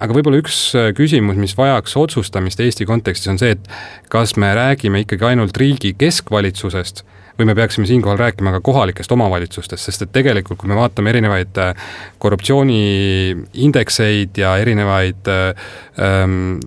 [0.00, 3.62] aga võib-olla üks äh, küsimus, mis vajaks otsustamist Eesti kontekstis, on see, et
[4.12, 6.96] kas me räägime ikkagi ainult riigi keskvalitsusest
[7.40, 11.54] või me peaksime siinkohal rääkima ka kohalikest omavalitsustest, sest et tegelikult, kui me vaatame erinevaid
[11.62, 11.70] äh,
[12.20, 15.54] korruptsiooniindekseid ja erinevaid äh,
[16.04, 16.60] ähm,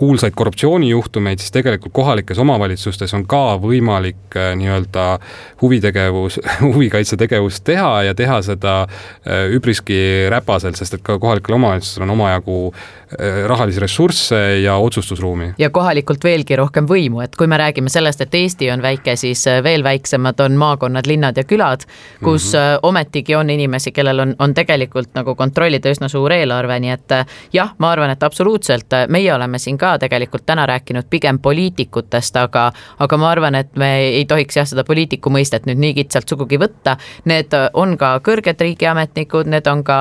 [0.00, 5.18] kuulsaid korruptsioonijuhtumeid, siis tegelikult kohalikes omavalitsustes on ka võimalik äh, nii-öelda
[5.60, 6.38] huvitegevus,
[6.72, 9.98] huvikaitsetegevust teha ja teha seda äh, üpriski
[10.32, 15.50] räpaselt, sest et ka kohalikel omavalitsustel on omajagu äh, rahalisi ressursse ja otsustusruumi.
[15.58, 19.44] ja kohalikult veelgi rohkem võimu, et kui me räägime sellest, et Eesti on väike, siis
[19.62, 21.84] veel väiksemad on maakonnad, linnad ja külad,
[22.24, 22.88] kus mm -hmm.
[22.88, 27.16] ometigi on inimesi, kellel on, on tegelikult nagu kontrollida üsna suur eelarve, nii et
[27.52, 32.70] jah, ma arvan, et absoluutselt, meie oleme siin ka tegelikult täna rääkinud pigem poliitikutest, aga,
[32.98, 36.58] aga ma arvan, et me ei tohiks jah, seda poliitiku mõistet nüüd nii kitsalt sugugi
[36.60, 36.96] võtta.
[37.30, 40.00] Need on ka kõrged riigiametnikud, need on ka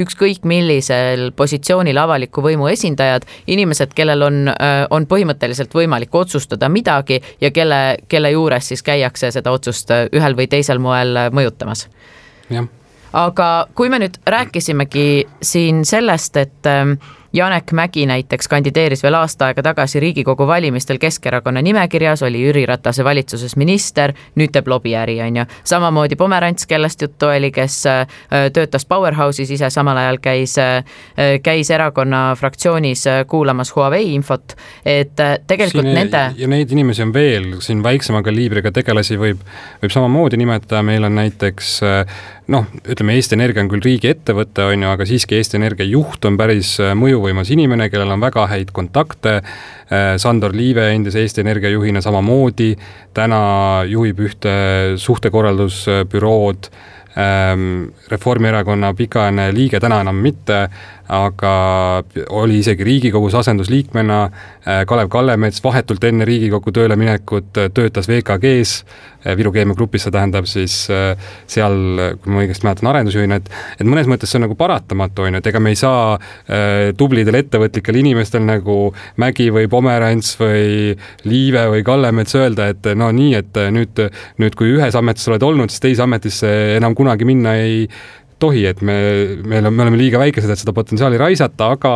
[0.00, 4.40] ükskõik millisel positsioonil avaliku võimu esindajad, inimesed, kellel on,
[4.90, 10.48] on põhimõtteliselt võimalik otsustada midagi ja kelle, kelle juures siis käiakse seda otsust ühel või
[10.50, 11.88] teisel moel mõjutamas.
[12.48, 12.68] jah
[13.12, 16.68] aga kui me nüüd rääkisimegi siin sellest, et
[17.32, 23.04] Janek Mägi näiteks kandideeris veel aasta aega tagasi Riigikogu valimistel Keskerakonna nimekirjas, oli Jüri Ratase
[23.04, 25.44] valitsuses minister, nüüd teeb lobiäri, on ju.
[25.64, 28.06] samamoodi Pomerants, kellest juttu oli, kes äh,
[28.52, 30.84] töötas Powerhouse'is ise, samal ajal käis, äh,
[31.42, 37.12] käis erakonna fraktsioonis äh, kuulamas Huawei infot, et tegelikult siin, nende ja neid inimesi on
[37.12, 39.44] veel, siin väiksema kaliibriga tegelasi võib,
[39.82, 41.76] võib samamoodi nimetada, meil on näiteks
[42.48, 46.38] noh, ütleme Eesti Energia on küll riigiettevõte, on ju, aga siiski Eesti Energia juht on
[46.40, 49.38] päris mõju mõjuvõimas inimene, kellel on väga häid kontakte.
[49.88, 52.74] Äh, Sandor Liive endise Eesti Energia juhina samamoodi,
[53.16, 53.40] täna
[53.88, 54.52] juhib ühte
[55.00, 56.70] suhtekorraldusbürood
[57.18, 60.68] ähm, Reformierakonna pikaajaline liige, täna enam mitte,
[61.08, 61.52] aga
[62.36, 64.22] oli isegi Riigikogus asendusliikmena.
[64.68, 68.84] Äh, Kalev Kallemets vahetult enne Riigikokku tööle minekut äh, töötas VKG-s,
[69.24, 71.78] äh, Viru Keemiagrupis, see tähendab siis seal,
[72.20, 73.48] kui ma õigesti mäletan, arendusjuhina, et
[73.80, 76.18] et mõnes mõttes see on nagu paratamatu, on ju, et ega me ei saa
[76.98, 78.76] tublidel ettevõtlikel inimestel nagu
[79.20, 80.94] Mägi või Pomerants või
[81.28, 84.04] Liive või Kallemets öelda, et no nii, et nüüd,
[84.42, 87.86] nüüd kui ühes ametis oled olnud, siis teise ametisse enam kunagi minna ei
[88.38, 88.98] tohi, et me,
[89.44, 91.92] meil on, me oleme liiga väikesed, et seda potentsiaali raisata, aga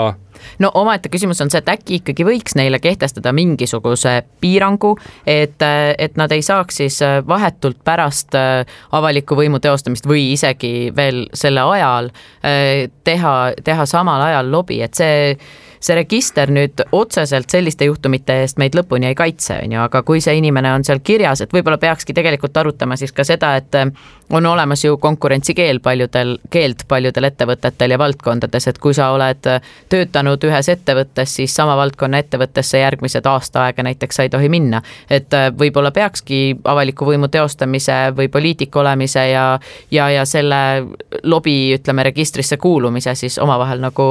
[0.62, 4.94] no omaette küsimus on see, et äkki ikkagi võiks neile kehtestada mingisuguse piirangu,
[5.28, 11.26] et, et nad ei saaks siis vahetult pärast äh, avaliku võimu teostamist või isegi veel
[11.38, 15.37] selle ajal äh, teha, teha samal ajal lobi, et see
[15.83, 20.23] see register nüüd otseselt selliste juhtumite eest meid lõpuni ei kaitse, on ju, aga kui
[20.23, 23.90] see inimene on seal kirjas, et võib-olla peakski tegelikult arutama siis ka seda, et äh,
[24.33, 29.49] on olemas ju konkurentsikeel paljudel, keeld paljudel ettevõtetel ja valdkondades, et kui sa oled
[29.92, 34.83] töötanud ühes ettevõttes, siis sama valdkonna ettevõttesse järgmised aasta aega näiteks sa ei tohi minna.
[35.11, 39.47] et äh, võib-olla peakski avaliku võimu teostamise või poliitik olemise ja,
[39.90, 40.87] ja, ja selle
[41.23, 44.07] lobi, ütleme, registrisse kuulumise siis omavahel nagu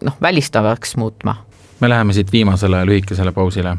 [0.00, 1.36] noh, välistavaks muutma.
[1.80, 3.76] me läheme siit viimasele lühikesele pausile.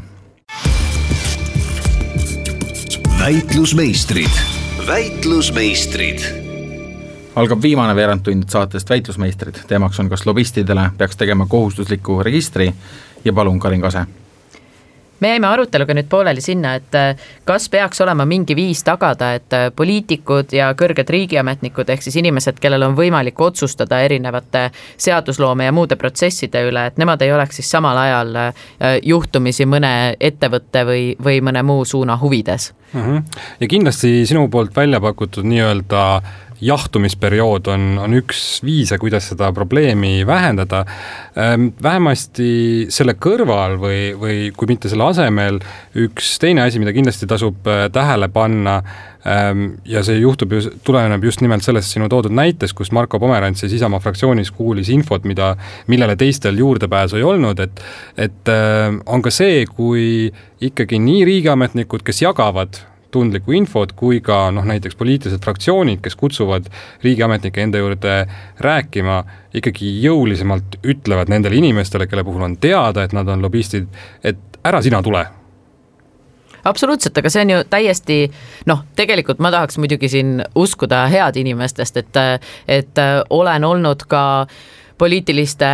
[3.20, 4.30] väitlusmeistrid,
[4.86, 6.20] väitlusmeistrid.
[7.36, 12.74] Algab viimane veerandtund saatest Väitlusmeistrid, teemaks on, kas lobistidele peaks tegema kohustusliku registri.
[13.24, 14.06] Ja palun, Karin Kase
[15.20, 19.56] me jäime aruteluga nüüd pooleli sinna, et äh, kas peaks olema mingi viis tagada, et
[19.56, 25.74] äh, poliitikud ja kõrged riigiametnikud, ehk siis inimesed, kellel on võimalik otsustada erinevate seadusloome ja
[25.76, 28.64] muude protsesside üle, et nemad ei oleks siis samal ajal äh,
[29.02, 33.02] juhtumisi mõne ettevõtte või, või mõne muu suuna huvides mm.
[33.02, 33.22] -hmm.
[33.60, 36.04] ja kindlasti sinu poolt välja pakutud nii-öelda
[36.60, 40.84] jahtumisperiood on, on üks viise, kuidas seda probleemi vähendada.
[41.36, 45.60] Ehm, vähemasti selle kõrval või, või kui mitte selle asemel,
[46.06, 48.78] üks teine asi, mida kindlasti tasub äh, tähele panna
[49.26, 53.64] ehm, ja see juhtub ju, tuleneb just nimelt sellest sinu toodud näites, kus Marko Pomerants
[53.64, 55.54] siis Isamaa fraktsioonis kuulis infot, mida,
[55.92, 60.32] millele teistel juurdepääsu ei olnud, et et ehm, on ka see, kui
[60.64, 62.80] ikkagi nii riigiametnikud, kes jagavad
[63.16, 66.68] tundlikku infot, kui ka noh, näiteks poliitilised fraktsioonid, kes kutsuvad
[67.04, 68.18] riigiametnikke enda juurde
[68.64, 69.22] rääkima,
[69.56, 73.88] ikkagi jõulisemalt ütlevad nendele inimestele, kelle puhul on teada, et nad on lobistid,
[74.24, 75.24] et ära sina tule.
[76.66, 78.16] Absoluutselt, aga see on ju täiesti
[78.66, 82.18] noh, tegelikult ma tahaks muidugi siin uskuda head inimestest, et,
[82.66, 84.56] et olen olnud ka äh,
[84.98, 85.66] poliitiliste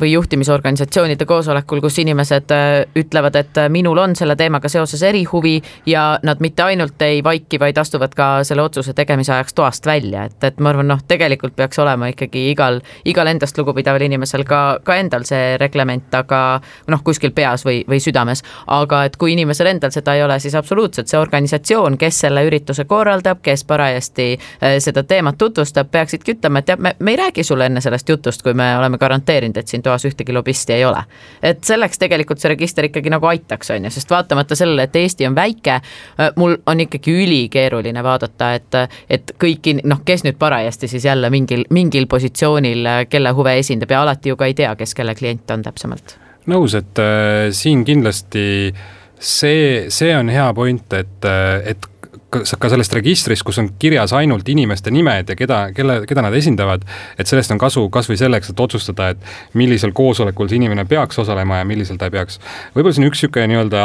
[0.00, 5.62] või juhtimisorganisatsioonide koosolekul, kus inimesed äh, ütlevad, et äh, minul on selle teemaga seoses erihuvi
[5.86, 10.26] ja nad mitte ainult ei vaiki, vaid astuvad ka selle otsuse tegemise ajaks toast välja,
[10.28, 14.60] et, et ma arvan, noh, tegelikult peaks olema ikkagi igal, igal endast lugupidaval inimesel ka,
[14.84, 16.60] ka endal see reglement, aga
[16.92, 18.44] noh, kuskil peas või, või südames.
[18.66, 22.84] aga et kui inimesel endal seda ei ole, siis absoluutselt see organisatsioon, kes selle ürituse
[22.84, 27.44] korraldab, kes parajasti äh, seda teemat tutvustab, peaksidki ütlema, et jah, me, me ei räägi
[27.46, 31.02] sulle enne sellest jutust, kui me oleme garanteerinud, et siin toas ühtegi lobisti ei ole.
[31.42, 35.26] et selleks tegelikult see register ikkagi nagu aitaks, on ju, sest vaatamata sellele, et Eesti
[35.26, 40.88] on väike, äh, mul on ikkagi ülikeeruline vaadata, et, et kõiki noh, kes nüüd parajasti
[40.88, 44.74] siis jälle mingil, mingil positsioonil, äh, kelle huve esindab ja alati ju ka ei tea,
[44.76, 46.16] kes kelle klient on täpsemalt.
[46.50, 48.74] nõus, et äh, siin kindlasti
[49.20, 51.30] see, see on hea point, et,
[51.64, 51.90] et
[52.30, 56.84] ka sellest registrist, kus on kirjas ainult inimeste nimed ja keda, kelle, keda nad esindavad,
[57.18, 61.18] et sellest on kasu kas või selleks, et otsustada, et millisel koosolekul see inimene peaks
[61.22, 62.40] osalema ja millisel ta ei peaks.
[62.76, 63.84] võib-olla siin üks niisugune nii-öelda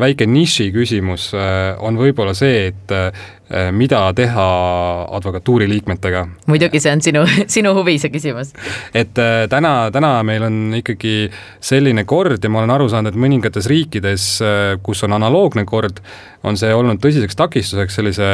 [0.00, 3.24] väike niši küsimus äh, on võib-olla see, et äh,
[3.76, 4.44] mida teha
[5.12, 6.22] advokatuuri liikmetega.
[6.48, 7.24] muidugi, see on sinu,
[7.56, 8.54] sinu huvi, see küsimus.
[8.96, 11.28] et äh, täna, täna meil on ikkagi
[11.60, 14.28] selline kord ja ma olen aru saanud, et mõningates riikides,
[14.84, 16.00] kus on analoogne kord,
[16.44, 18.30] on see olnud tõsiseks takistuseks sellise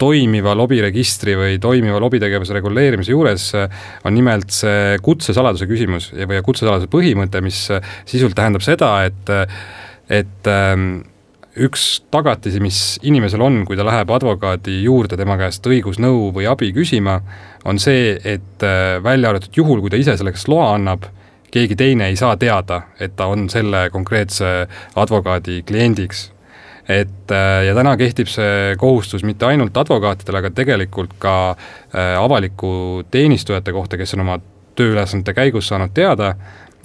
[0.00, 3.50] toimiva lobiregistri või toimiva lobitegevuse reguleerimise juures,
[4.04, 7.66] on nimelt see kutsesaladuse küsimus ja, või kutsesaladuse põhimõte, mis
[8.08, 9.38] sisult tähendab seda, et
[10.10, 11.02] et ähm,
[11.58, 16.70] üks tagatisi, mis inimesel on, kui ta läheb advokaadi juurde tema käest õigusnõu või abi
[16.74, 17.20] küsima,
[17.66, 21.08] on see, et äh, välja arvatud juhul, kui ta ise selleks loa annab,
[21.50, 26.30] keegi teine ei saa teada, et ta on selle konkreetse advokaadi kliendiks.
[26.90, 33.04] et äh, ja täna kehtib see kohustus mitte ainult advokaatidele, aga tegelikult ka äh, avaliku
[33.10, 34.38] teenistujate kohta, kes on oma
[34.74, 36.34] tööülesannete käigus saanud teada,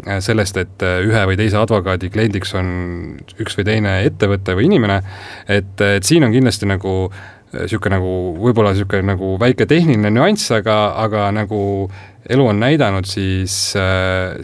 [0.03, 2.67] sellest, et äh, ühe või teise advokaadi kliendiks on
[3.41, 4.99] üks või teine ettevõte või inimene,
[5.47, 6.95] et, et siin on kindlasti nagu
[7.55, 8.11] niisugune äh, nagu
[8.43, 11.61] võib-olla niisugune nagu väike tehniline nüanss, aga, aga nagu
[12.25, 13.53] elu on näidanud, siis,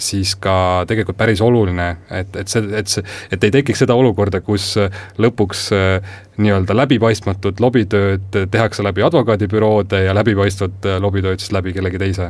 [0.06, 3.02] siis ka tegelikult päris oluline, et, et see, et see,
[3.34, 4.76] et ei tekiks seda olukorda, kus
[5.18, 5.64] lõpuks
[6.38, 12.30] nii-öelda läbipaistmatut lobitööd tehakse läbi advokaadibüroode ja läbipaistvat lobitööd siis läbi kellegi teise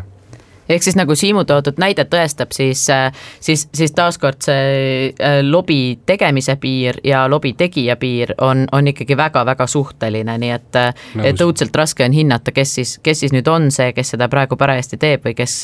[0.70, 6.00] ehk siis nagu Siimu toodud näide tõestab, siis, äh, siis, siis taaskord see äh, lobi
[6.06, 10.94] tegemise piir ja lobi tegija piir on, on ikkagi väga-väga suhteline, nii et, äh,
[11.24, 14.58] et õudselt raske on hinnata, kes siis, kes siis nüüd on see, kes seda praegu
[14.58, 15.58] parajasti teeb või kes,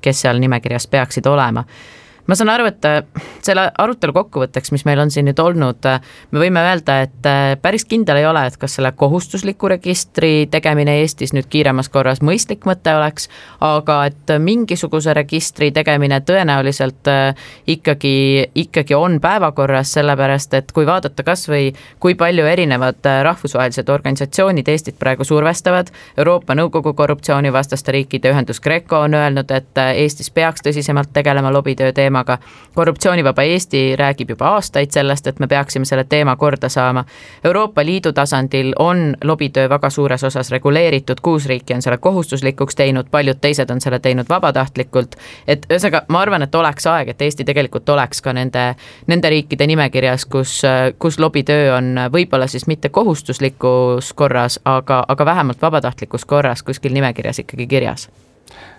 [0.00, 1.64] kes seal nimekirjas peaksid olema
[2.26, 3.02] ma saan aru, et äh,
[3.42, 5.98] selle arutelu kokkuvõtteks, mis meil on siin nüüd olnud, äh,
[6.30, 11.00] me võime öelda, et äh, päris kindel ei ole, et kas selle kohustusliku registri tegemine
[11.00, 13.28] Eestis nüüd kiiremas korras mõistlik mõte oleks,
[13.60, 17.10] aga et mingisuguse registri tegemine tõenäoliselt
[17.66, 18.14] ikkagi,
[18.62, 24.98] ikkagi on päevakorras, sellepärast et kui vaadata kas või kui palju erinevad rahvusvahelised organisatsioonid Eestit
[24.98, 31.52] praegu survestavad, Euroopa Nõukogu korruptsioonivastaste riikide ühendus Greco on öelnud, et Eestis peaks tõsisemalt tegelema
[31.52, 32.38] lobitöö teemaga, teemaga.
[32.74, 37.04] korruptsioonivaba Eesti räägib juba aastaid sellest, et me peaksime selle teema korda saama.
[37.44, 43.10] Euroopa Liidu tasandil on lobitöö väga suures osas reguleeritud, kuus riiki on selle kohustuslikuks teinud,
[43.10, 45.16] paljud teised on selle teinud vabatahtlikult.
[45.46, 48.74] et ühesõnaga, ma arvan, et oleks aeg, et Eesti tegelikult oleks ka nende,
[49.06, 50.62] nende riikide nimekirjas, kus,
[50.98, 57.38] kus lobitöö on võib-olla siis mitte kohustuslikus korras, aga, aga vähemalt vabatahtlikus korras kuskil nimekirjas
[57.38, 58.08] ikkagi kirjas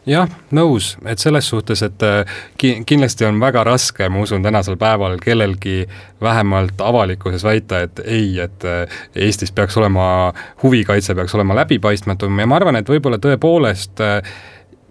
[0.06, 4.78] jah, nõus, et selles suhtes, et äh, ki-, kindlasti on väga raske, ma usun, tänasel
[4.80, 5.84] päeval kellelgi
[6.22, 12.50] vähemalt avalikkuses väita, et ei, et äh, Eestis peaks olema, huvikaitse peaks olema läbipaistmatum ja
[12.50, 14.36] ma arvan, et võib-olla tõepoolest äh,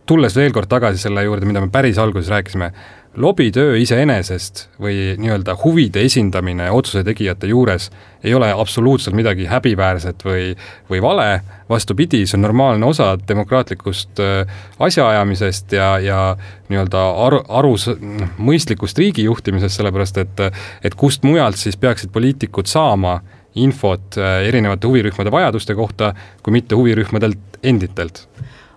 [0.09, 2.73] tulles veel kord tagasi selle juurde, mida me päris alguses rääkisime,
[3.16, 7.90] lobitöö iseenesest või nii-öelda huvide esindamine otsuse tegijate juures
[8.25, 10.55] ei ole absoluutselt midagi häbiväärset või,
[10.90, 11.27] või vale,
[11.68, 16.22] vastupidi, see on normaalne osa demokraatlikust äh, asjaajamisest ja, ja
[16.70, 20.42] nii-öelda aru, noh, mõistlikust riigijuhtimisest, sellepärast et
[20.83, 23.18] et kust mujalt siis peaksid poliitikud saama
[23.55, 28.27] infot äh, erinevate huvirühmade vajaduste kohta, kui mitte huvirühmadelt enditelt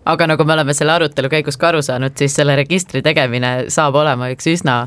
[0.05, 3.95] aga nagu me oleme selle arutelu käigus ka aru saanud, siis selle registri tegemine saab
[4.01, 4.83] olema üks üsna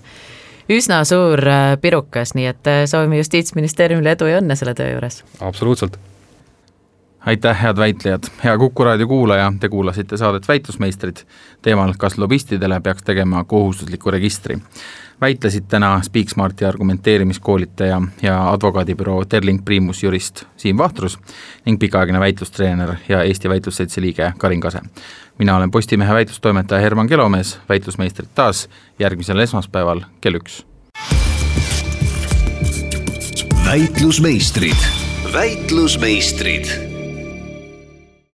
[0.68, 5.22] üsna suur äh, pirukas, nii et äh, soovime Justiitsministeeriumile edu ja õnne selle töö juures.
[5.40, 5.98] absoluutselt.
[7.26, 11.24] aitäh, head väitlejad, hea Kuku raadio kuulaja, te kuulasite saadet Väitlusmeistrid
[11.62, 14.60] teemal, kas lobistidele peaks tegema kohustusliku registri
[15.20, 21.18] väitlesid täna Speaksmarti argumenteerimiskoolitaja ja advokaadibüroo Terling Primus jurist Siim Vahtrus
[21.66, 24.80] ning pikaaegne väitlustreener ja Eesti Väitlusseltsi liige Karin Kase.
[25.38, 30.66] mina olen Postimehe väitlustoimetaja Herman Kelomees, väitlusmeistrid taas järgmisel esmaspäeval kell üks.
[33.64, 34.76] väitlusmeistrid,
[35.32, 36.87] väitlusmeistrid